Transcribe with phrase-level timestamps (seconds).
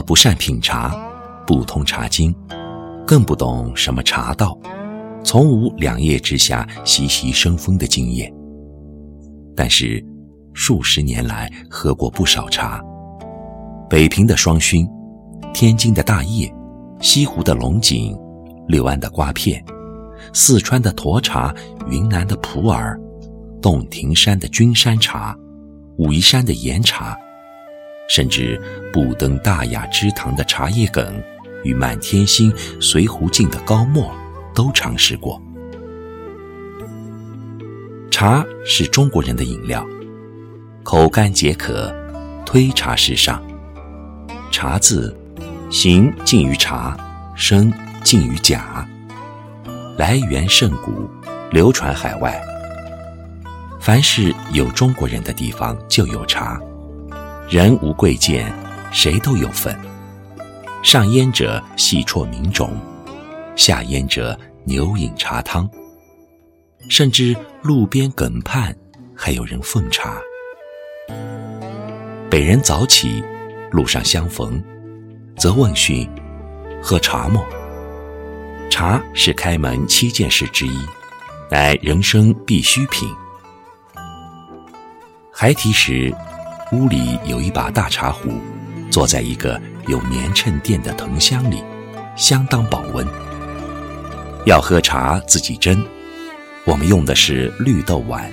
[0.00, 0.94] 不善品茶，
[1.46, 2.34] 不通茶经，
[3.06, 4.58] 更不懂什么茶道，
[5.24, 8.32] 从无两叶之下习习生风的经验。
[9.56, 10.04] 但是，
[10.54, 12.82] 数十年来喝过不少茶，
[13.88, 14.88] 北平的双熏，
[15.52, 16.52] 天津的大叶，
[17.00, 18.16] 西湖的龙井，
[18.68, 19.64] 六安的瓜片，
[20.32, 21.54] 四川的沱茶，
[21.88, 22.98] 云南的普洱，
[23.60, 25.36] 洞庭山的君山茶，
[25.98, 27.16] 武夷山的岩茶。
[28.10, 28.60] 甚至
[28.92, 31.22] 不登大雅之堂的茶叶梗，
[31.62, 34.12] 与满天星、随湖镜的高墨，
[34.52, 35.40] 都尝试过。
[38.10, 39.86] 茶是中国人的饮料，
[40.82, 41.94] 口干解渴，
[42.44, 43.40] 推茶时尚。
[44.50, 45.16] 茶字，
[45.70, 46.96] 形近于茶，
[47.36, 47.72] 声
[48.02, 48.84] 近于甲，
[49.96, 51.08] 来源甚古，
[51.52, 52.42] 流传海外。
[53.78, 56.60] 凡是有中国人的地方，就有茶。
[57.50, 58.54] 人无贵贱，
[58.92, 59.76] 谁都有份。
[60.84, 62.80] 上烟者细啜名种，
[63.56, 65.68] 下烟者牛饮茶汤。
[66.88, 68.72] 甚至路边梗畔
[69.16, 70.16] 还有人奉茶。
[72.30, 73.20] 北人早起，
[73.72, 74.62] 路上相逢，
[75.36, 76.08] 则问讯
[76.80, 77.44] ：“喝茶么？”
[78.70, 80.86] 茶是开门七件事之一，
[81.50, 83.12] 乃人生必需品。
[85.32, 86.14] 孩提时。
[86.72, 88.30] 屋里有一把大茶壶，
[88.92, 91.64] 坐在一个有棉衬垫的藤箱里，
[92.14, 93.04] 相当保温。
[94.46, 95.84] 要喝茶自己斟，
[96.64, 98.30] 我们用的是绿豆碗。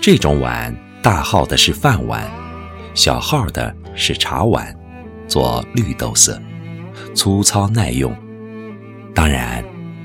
[0.00, 2.30] 这种碗大号的是饭碗，
[2.94, 4.72] 小号的是茶碗，
[5.26, 6.40] 做绿豆色，
[7.16, 8.16] 粗糙耐用。
[9.12, 9.64] 当然，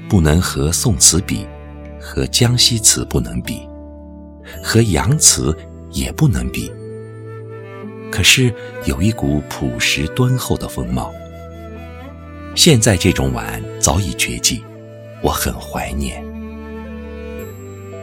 [0.10, 1.46] 不能和宋瓷比，
[2.02, 3.70] 和江西瓷不能比，
[4.64, 5.56] 和洋瓷
[5.92, 6.72] 也不能比。
[8.12, 8.54] 可是
[8.86, 11.14] 有一股朴实敦厚的风貌。
[12.56, 14.64] 现在这种碗早已绝迹，
[15.22, 16.24] 我很怀念。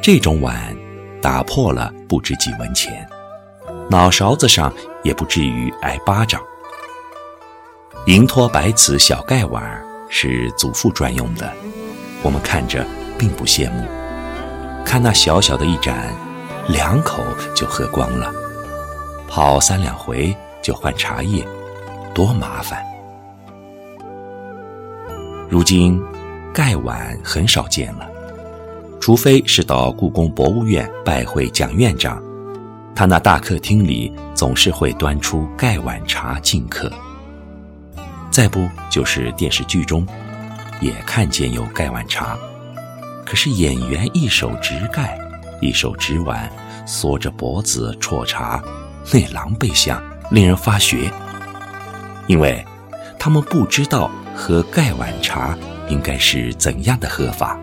[0.01, 0.75] 这种碗
[1.21, 3.07] 打破了不值几文钱，
[3.91, 4.73] 脑勺子上
[5.03, 6.41] 也不至于挨巴掌。
[8.07, 11.53] 银托白瓷小盖碗是祖父专用的，
[12.23, 12.87] 我们看着
[13.19, 13.85] 并不羡慕。
[14.85, 16.15] 看那小小的一盏，
[16.69, 17.25] 两口
[17.55, 18.33] 就喝光了。
[19.29, 21.47] 泡三两回就换茶叶，
[22.15, 22.83] 多麻烦。
[25.49, 26.01] 如今
[26.53, 28.09] 盖碗很少见了，
[29.01, 32.23] 除非是到故宫博物院拜会蒋院长，
[32.95, 36.91] 他那大客厅里总是会端出盖碗茶敬客。
[38.31, 40.07] 再不就是电视剧中，
[40.81, 42.37] 也看见有盖碗茶，
[43.25, 45.19] 可是演员一手执盖，
[45.61, 46.51] 一手执碗，
[46.87, 48.63] 缩着脖子啜茶。
[49.13, 51.11] 那狼狈相令人发觉，
[52.27, 52.65] 因为
[53.19, 55.57] 他们不知道喝盖碗茶
[55.89, 57.59] 应该是怎样的喝法。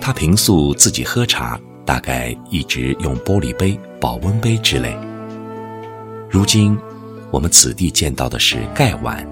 [0.00, 4.94] 他平素自己喝茶，大概一直用玻璃杯、保温杯之类。
[6.28, 6.78] 如今
[7.30, 9.26] 我们此地见到的是盖碗，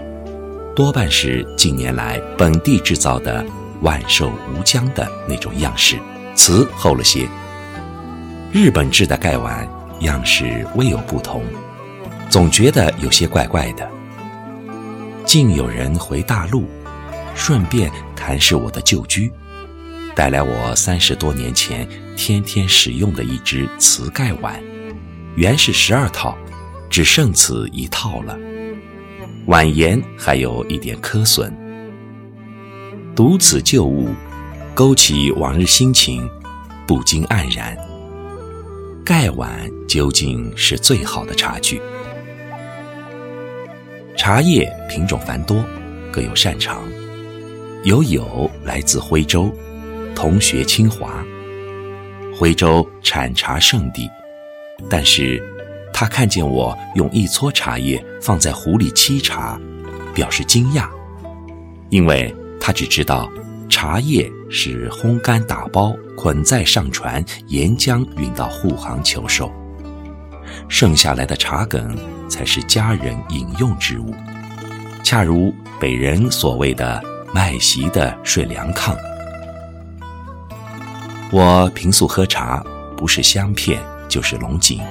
[0.74, 3.44] 多半是近年来本地制造的
[3.82, 5.98] 万寿无疆的那种样式，
[6.34, 7.28] 瓷厚了些。
[8.50, 9.68] 日本制的盖碗。
[10.02, 11.42] 样式微有不同，
[12.28, 13.88] 总觉得有些怪怪的。
[15.24, 16.64] 竟有人回大陆，
[17.34, 19.32] 顺便谈是我的旧居，
[20.14, 24.60] 带来我三十多年前天天使用的一只瓷盖碗，
[25.36, 26.36] 原是十二套，
[26.90, 28.38] 只剩此一套了。
[29.46, 31.52] 碗沿还有一点磕损。
[33.14, 34.08] 独此旧物，
[34.74, 36.28] 勾起往日心情，
[36.86, 37.76] 不禁黯然。
[39.04, 41.82] 盖碗究竟是最好的茶具。
[44.16, 45.64] 茶叶品种繁多，
[46.12, 46.82] 各有擅长。
[47.82, 49.52] 有友来自徽州，
[50.14, 51.24] 同学清华。
[52.32, 54.08] 徽州产茶圣地，
[54.88, 55.42] 但是
[55.92, 59.60] 他看见我用一撮茶叶放在壶里沏茶，
[60.14, 60.88] 表示惊讶，
[61.90, 63.28] 因为他只知道。
[63.68, 69.50] 茶叶是烘干打包，捆在上船，沿江运到沪杭求售。
[70.68, 71.96] 剩下来的茶梗
[72.28, 74.14] 才是家人饮用之物，
[75.02, 77.02] 恰如北人所谓的
[77.34, 78.94] “卖席的睡凉炕”。
[81.32, 82.62] 我平素喝茶，
[82.94, 84.82] 不是香片就是龙井，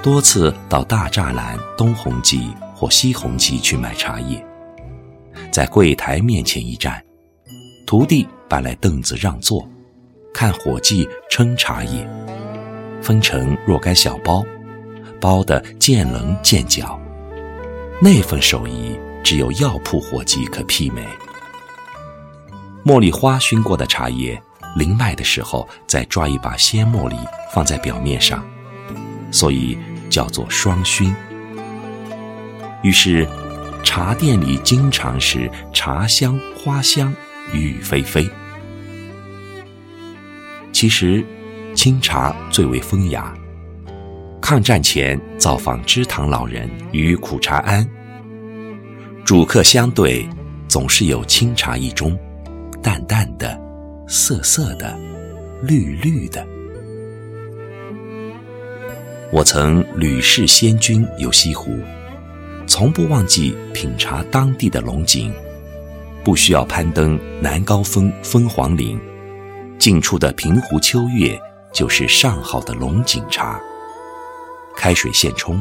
[0.00, 4.44] 多次到大栅栏东红记或西红记去买茶叶，
[5.50, 7.02] 在柜台面前一站。
[7.84, 9.66] 徒弟搬来凳子让座，
[10.34, 12.06] 看伙计称茶叶，
[13.00, 14.44] 分成若干小包，
[15.18, 17.00] 包的见棱见角，
[17.98, 18.94] 那份手艺
[19.24, 21.02] 只有药铺伙计可媲美。
[22.84, 24.38] 茉莉花熏过的茶叶，
[24.76, 27.16] 临卖的时候再抓一把鲜茉莉
[27.54, 28.46] 放在表面上，
[29.30, 29.78] 所以
[30.10, 31.10] 叫做双熏。
[32.82, 33.26] 于是，
[33.82, 37.14] 茶店里经常是茶香、花香，
[37.54, 38.30] 雨霏霏。
[40.82, 41.24] 其实，
[41.76, 43.32] 清茶最为风雅。
[44.40, 47.88] 抗战前造访知堂老人与苦茶庵，
[49.24, 50.28] 主客相对，
[50.66, 52.18] 总是有清茶一盅，
[52.82, 53.56] 淡淡的，
[54.08, 54.98] 涩涩的，
[55.62, 56.44] 绿绿的。
[59.30, 61.78] 我曾屡试仙君游西湖，
[62.66, 65.32] 从不忘记品茶当地的龙井，
[66.24, 68.98] 不需要攀登南高峰凤凰岭。
[69.82, 71.36] 近处的平湖秋月，
[71.72, 73.60] 就是上好的龙井茶。
[74.76, 75.60] 开水现冲，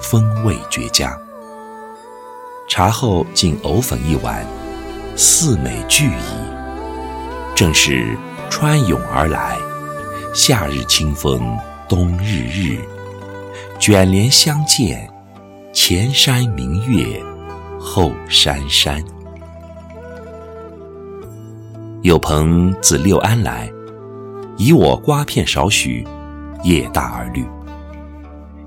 [0.00, 1.14] 风味绝佳。
[2.70, 4.46] 茶后进藕粉一碗，
[5.14, 6.12] 四美俱矣。
[7.54, 8.16] 正是
[8.48, 9.58] 穿涌而来，
[10.34, 11.54] 夏日清风，
[11.86, 12.80] 冬日日，
[13.78, 15.06] 卷帘相见，
[15.70, 17.22] 前山明月，
[17.78, 19.04] 后山山。
[22.02, 23.70] 有朋自六安来，
[24.56, 26.02] 以我瓜片少许，
[26.64, 27.44] 叶大而绿。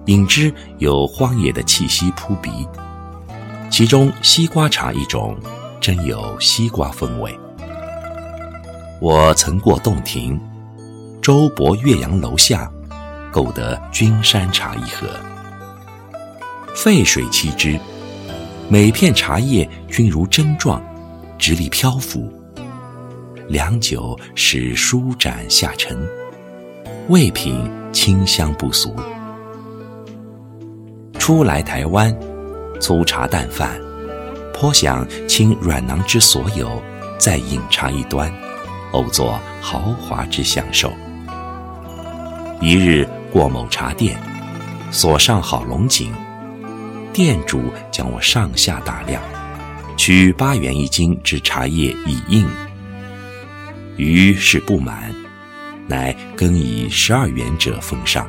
[0.06, 2.68] 饮之有荒野的气息扑鼻，
[3.72, 5.36] 其中西瓜茶一种，
[5.82, 7.36] 真有西瓜风味。
[9.02, 10.40] 我曾过洞庭，
[11.20, 12.72] 周泊岳阳楼下，
[13.32, 15.08] 购得君山茶一盒，
[16.76, 17.80] 沸水沏之，
[18.70, 20.80] 每片茶叶均如针状，
[21.40, 22.32] 直立漂浮。
[23.50, 25.98] 良久，使舒展下沉，
[27.10, 28.96] 味品清香不俗。
[31.20, 32.16] 初来台湾，
[32.80, 33.80] 粗茶淡饭，
[34.54, 36.82] 颇想倾软囊之所有，
[37.20, 38.32] 再饮茶一端，
[38.94, 40.92] 偶作豪华之享受。
[42.62, 44.18] 一日过某茶店，
[44.90, 46.14] 锁上好龙井，
[47.12, 47.62] 店主
[47.92, 49.22] 将我上下打量，
[49.98, 52.48] 取八元一斤之茶叶以应。
[53.98, 55.14] 于是不满，
[55.88, 58.28] 乃更以十二元者奉上，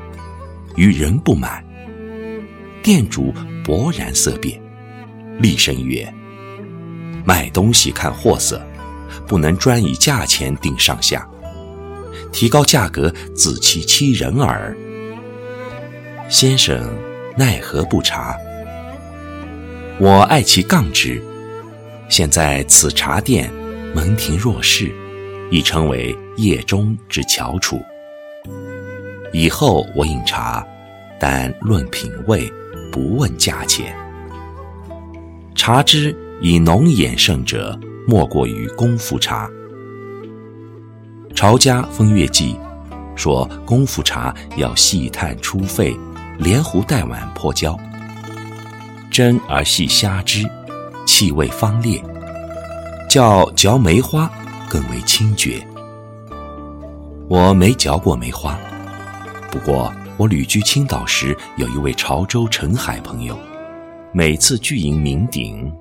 [0.76, 1.64] 于仍不满。
[2.82, 3.34] 店主
[3.64, 4.60] 勃然色变，
[5.38, 6.12] 厉声曰
[7.24, 8.60] ：“卖东西看货色，
[9.26, 11.26] 不能专以价钱定上下，
[12.30, 14.76] 提高价格自欺欺人耳。”
[16.28, 16.94] 先生
[17.38, 18.36] 奈何不察？
[19.98, 21.22] 我爱其杠直。
[22.10, 23.50] 现在此茶店
[23.94, 24.94] 门庭若市。
[25.54, 27.80] 已成为业中之翘楚。
[29.32, 30.66] 以后我饮茶，
[31.20, 32.52] 但论品味，
[32.90, 33.96] 不问价钱。
[35.54, 39.48] 茶之以浓衍胜者，莫过于功夫茶。
[41.36, 42.58] 曹家风月记
[43.14, 45.96] 说，功夫茶要细探出沸，
[46.36, 47.78] 连壶带碗破焦，
[49.08, 50.44] 蒸而细虾汁，
[51.06, 52.02] 气味方烈，
[53.08, 54.28] 叫嚼梅花。
[54.68, 55.66] 更为清绝。
[57.28, 58.58] 我没嚼过梅花，
[59.50, 63.38] 不过我旅居青岛时，有一位潮州陈海朋友，
[64.12, 65.72] 每次聚饮酩鼎，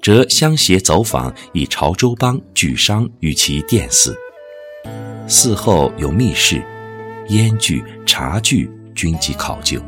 [0.00, 4.16] 则相携走访以潮州帮巨商与其店肆。
[5.26, 6.62] 寺后有密室，
[7.28, 9.80] 烟具、茶具均极考究，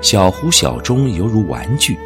[0.00, 1.98] 小壶小盅犹如玩具，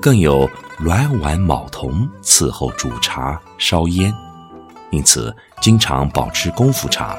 [0.00, 0.48] 更有
[0.78, 4.12] 鸾碗卯铜伺候煮茶烧烟。
[4.94, 7.18] 因此，经常保持功夫茶，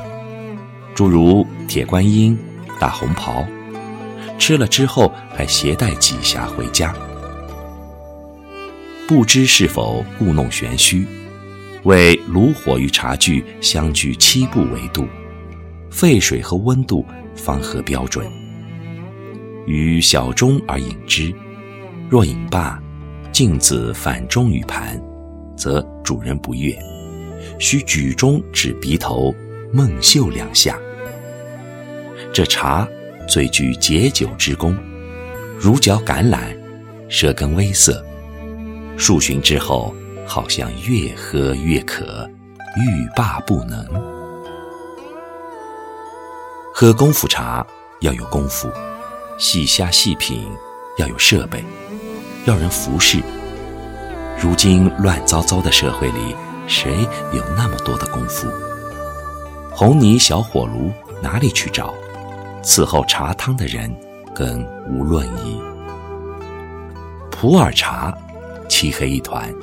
[0.93, 2.37] 诸如铁观音、
[2.79, 3.45] 大红袍，
[4.39, 6.95] 吃了之后还携带几匣回家。
[9.05, 11.05] 不知是否故弄玄虚，
[11.83, 15.05] 为炉火与茶具相距七步为度，
[15.91, 17.05] 沸水和温度
[17.35, 18.25] 方合标准。
[19.65, 21.35] 于小盅而饮之，
[22.09, 22.81] 若饮罢，
[23.33, 24.97] 径自反盅于盘，
[25.57, 26.73] 则主人不悦。
[27.59, 29.33] 需举中指鼻头，
[29.71, 30.79] 梦嗅两下。
[32.33, 32.87] 这茶
[33.27, 34.77] 最具解酒之功，
[35.57, 36.55] 如嚼橄榄，
[37.07, 38.03] 舌根微涩。
[38.97, 39.93] 数巡之后，
[40.25, 42.29] 好像越喝越渴，
[42.77, 43.85] 欲罢不能。
[46.73, 47.65] 喝功夫茶
[48.01, 48.69] 要有功夫，
[49.37, 50.45] 细虾细品
[50.97, 51.63] 要有设备，
[52.45, 53.19] 要人服侍。
[54.37, 56.35] 如今乱糟糟的社会里。
[56.67, 58.47] 谁有那么多的功夫？
[59.71, 60.91] 红泥小火炉
[61.21, 61.93] 哪里去找？
[62.63, 63.93] 伺候茶汤的人
[64.33, 65.61] 更无论矣。
[67.29, 68.11] 普洱茶，
[68.67, 69.53] 漆黑一团，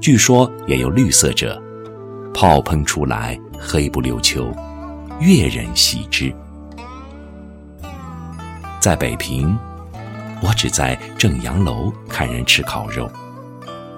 [0.00, 1.60] 据说也有绿色者，
[2.32, 4.50] 泡喷出来黑不溜秋，
[5.20, 6.34] 悦人喜之。
[8.80, 9.58] 在北平，
[10.40, 13.10] 我只在正阳楼看人吃烤肉，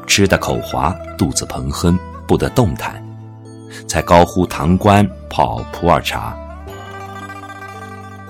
[0.07, 3.03] 吃的口滑，肚子膨哼，不得动弹，
[3.87, 6.37] 才高呼堂官跑普洱茶。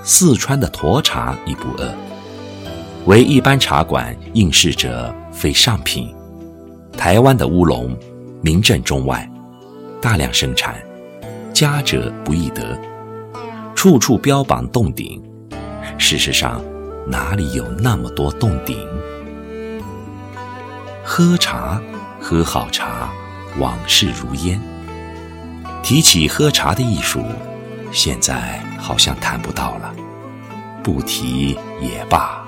[0.02, 1.92] 四川的沱茶亦不饿，
[3.06, 6.14] 为一般茶馆应试者非上品。
[6.96, 7.96] 台湾的乌龙
[8.40, 9.28] 名震中外，
[10.00, 10.76] 大量生产，
[11.52, 12.78] 佳者不易得，
[13.74, 15.22] 处处标榜洞顶。
[15.98, 16.62] 事实上，
[17.06, 18.76] 哪里有那么多洞顶？
[21.02, 21.80] 喝茶，
[22.20, 23.10] 喝好茶，
[23.58, 24.60] 往事如烟。
[25.82, 27.24] 提起喝茶的艺术，
[27.92, 29.94] 现在好像谈不到了，
[30.82, 32.45] 不提也罢。